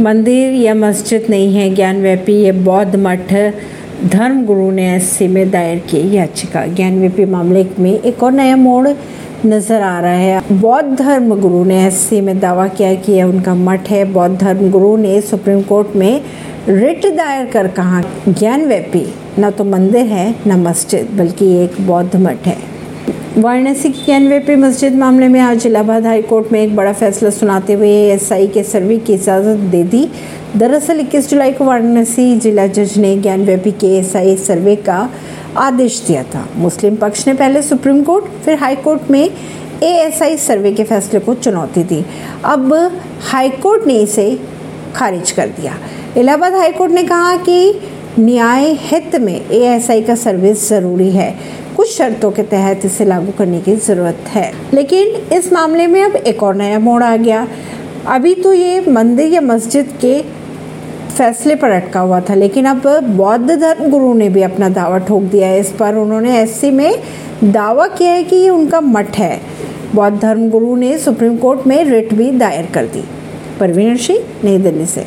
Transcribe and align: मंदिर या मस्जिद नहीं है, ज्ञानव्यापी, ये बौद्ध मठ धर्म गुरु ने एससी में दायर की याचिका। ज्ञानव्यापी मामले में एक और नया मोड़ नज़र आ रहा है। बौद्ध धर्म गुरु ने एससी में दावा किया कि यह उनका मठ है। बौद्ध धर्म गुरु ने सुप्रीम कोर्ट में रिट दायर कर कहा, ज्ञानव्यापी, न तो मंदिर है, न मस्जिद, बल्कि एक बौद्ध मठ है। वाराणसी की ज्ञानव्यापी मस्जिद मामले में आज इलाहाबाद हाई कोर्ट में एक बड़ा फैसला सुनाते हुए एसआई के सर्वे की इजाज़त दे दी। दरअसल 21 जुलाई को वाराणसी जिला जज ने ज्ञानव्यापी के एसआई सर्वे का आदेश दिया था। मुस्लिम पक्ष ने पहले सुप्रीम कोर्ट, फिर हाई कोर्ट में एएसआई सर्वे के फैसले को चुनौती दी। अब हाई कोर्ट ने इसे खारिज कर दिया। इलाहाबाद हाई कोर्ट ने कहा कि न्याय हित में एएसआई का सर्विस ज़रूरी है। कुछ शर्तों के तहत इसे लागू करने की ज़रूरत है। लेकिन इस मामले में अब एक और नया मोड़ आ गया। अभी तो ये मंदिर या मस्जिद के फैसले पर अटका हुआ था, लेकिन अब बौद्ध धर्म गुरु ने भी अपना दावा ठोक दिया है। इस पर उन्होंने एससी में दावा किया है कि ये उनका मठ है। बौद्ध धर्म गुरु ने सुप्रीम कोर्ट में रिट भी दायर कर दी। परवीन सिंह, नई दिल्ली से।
मंदिर 0.00 0.52
या 0.54 0.74
मस्जिद 0.74 1.24
नहीं 1.30 1.54
है, 1.54 1.74
ज्ञानव्यापी, 1.74 2.32
ये 2.32 2.52
बौद्ध 2.52 2.96
मठ 2.96 3.32
धर्म 4.04 4.44
गुरु 4.46 4.70
ने 4.70 4.94
एससी 4.94 5.26
में 5.28 5.50
दायर 5.50 5.78
की 5.78 6.16
याचिका। 6.16 6.64
ज्ञानव्यापी 6.66 7.24
मामले 7.24 7.66
में 7.78 7.90
एक 7.92 8.22
और 8.22 8.32
नया 8.32 8.56
मोड़ 8.56 8.88
नज़र 9.46 9.80
आ 9.80 9.98
रहा 10.00 10.12
है। 10.12 10.42
बौद्ध 10.52 10.98
धर्म 10.98 11.34
गुरु 11.40 11.64
ने 11.64 11.82
एससी 11.86 12.20
में 12.20 12.38
दावा 12.40 12.68
किया 12.68 12.94
कि 12.94 13.12
यह 13.12 13.24
उनका 13.24 13.54
मठ 13.54 13.90
है। 13.90 14.04
बौद्ध 14.12 14.38
धर्म 14.40 14.70
गुरु 14.70 14.96
ने 14.96 15.20
सुप्रीम 15.20 15.62
कोर्ट 15.62 15.96
में 15.96 16.20
रिट 16.68 17.06
दायर 17.16 17.46
कर 17.46 17.68
कहा, 17.68 18.02
ज्ञानव्यापी, 18.28 19.06
न 19.38 19.50
तो 19.50 19.64
मंदिर 19.64 20.06
है, 20.06 20.34
न 20.46 20.60
मस्जिद, 20.60 21.08
बल्कि 21.18 21.54
एक 21.56 21.80
बौद्ध 21.80 22.16
मठ 22.16 22.46
है। 22.46 22.56
वाराणसी 23.38 23.88
की 23.88 24.04
ज्ञानव्यापी 24.04 24.54
मस्जिद 24.56 24.94
मामले 24.94 25.26
में 25.28 25.38
आज 25.40 25.66
इलाहाबाद 25.66 26.06
हाई 26.06 26.22
कोर्ट 26.22 26.52
में 26.52 26.60
एक 26.60 26.74
बड़ा 26.76 26.92
फैसला 26.92 27.30
सुनाते 27.30 27.72
हुए 27.72 27.90
एसआई 28.10 28.46
के 28.46 28.62
सर्वे 28.62 28.96
की 28.98 29.12
इजाज़त 29.14 29.58
दे 29.70 29.82
दी। 29.82 30.04
दरअसल 30.56 31.00
21 31.00 31.28
जुलाई 31.30 31.52
को 31.52 31.64
वाराणसी 31.64 32.36
जिला 32.36 32.66
जज 32.66 32.96
ने 32.98 33.14
ज्ञानव्यापी 33.16 33.72
के 33.72 33.86
एसआई 33.98 34.36
सर्वे 34.36 34.74
का 34.76 34.98
आदेश 35.56 36.00
दिया 36.06 36.22
था। 36.22 36.46
मुस्लिम 36.56 36.96
पक्ष 36.96 37.26
ने 37.26 37.34
पहले 37.34 37.62
सुप्रीम 37.62 38.02
कोर्ट, 38.02 38.24
फिर 38.44 38.58
हाई 38.58 38.76
कोर्ट 38.76 39.10
में 39.10 39.30
एएसआई 39.82 40.36
सर्वे 40.36 40.72
के 40.72 40.84
फैसले 40.84 41.20
को 41.20 41.34
चुनौती 41.34 41.82
दी। 41.82 42.04
अब 42.44 42.74
हाई 43.22 43.50
कोर्ट 43.62 43.86
ने 43.86 43.94
इसे 43.94 44.40
खारिज 44.96 45.30
कर 45.30 45.48
दिया। 45.60 45.76
इलाहाबाद 46.16 46.54
हाई 46.54 46.72
कोर्ट 46.72 46.92
ने 46.92 47.02
कहा 47.02 47.36
कि 47.36 47.80
न्याय 48.18 48.72
हित 48.80 49.16
में 49.16 49.34
एएसआई 49.50 50.02
का 50.02 50.14
सर्विस 50.14 50.68
ज़रूरी 50.68 51.10
है। 51.10 51.58
कुछ 51.88 51.96
शर्तों 51.96 52.30
के 52.30 52.42
तहत 52.42 52.80
इसे 52.84 53.04
लागू 53.04 53.32
करने 53.38 53.60
की 53.60 53.74
ज़रूरत 53.76 54.24
है। 54.28 54.52
लेकिन 54.74 55.08
इस 55.32 55.52
मामले 55.52 55.86
में 55.86 56.02
अब 56.04 56.16
एक 56.16 56.42
और 56.42 56.54
नया 56.54 56.78
मोड़ 56.78 57.02
आ 57.02 57.16
गया। 57.16 57.46
अभी 58.06 58.34
तो 58.34 58.52
ये 58.52 58.80
मंदिर 58.88 59.32
या 59.32 59.40
मस्जिद 59.40 59.88
के 60.00 60.20
फैसले 61.18 61.54
पर 61.54 61.70
अटका 61.70 62.00
हुआ 62.00 62.20
था, 62.20 62.34
लेकिन 62.34 62.64
अब 62.64 62.82
बौद्ध 63.16 63.50
धर्म 63.50 63.90
गुरु 63.90 64.12
ने 64.14 64.28
भी 64.28 64.42
अपना 64.42 64.68
दावा 64.68 64.98
ठोक 64.98 65.22
दिया 65.22 65.48
है। 65.48 65.60
इस 65.60 65.70
पर 65.70 65.94
उन्होंने 65.94 66.38
एससी 66.38 66.70
में 66.70 66.92
दावा 67.44 67.86
किया 67.88 68.12
है 68.12 68.24
कि 68.24 68.36
ये 68.36 68.50
उनका 68.50 68.80
मठ 68.80 69.18
है। 69.18 69.40
बौद्ध 69.94 70.20
धर्म 70.20 70.50
गुरु 70.50 70.76
ने 70.76 70.98
सुप्रीम 70.98 71.36
कोर्ट 71.36 71.66
में 71.66 71.84
रिट 71.84 72.14
भी 72.14 72.30
दायर 72.30 72.66
कर 72.74 72.86
दी। 72.86 73.04
परवीन 73.60 73.96
सिंह, 73.96 74.18
नई 74.44 74.58
दिल्ली 74.58 74.86
से। 74.86 75.04